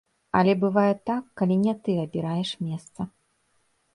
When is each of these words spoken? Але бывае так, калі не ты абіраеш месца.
Але 0.37 0.53
бывае 0.63 0.93
так, 1.09 1.27
калі 1.41 1.57
не 1.65 1.75
ты 1.87 1.91
абіраеш 2.05 2.53
месца. 2.69 3.01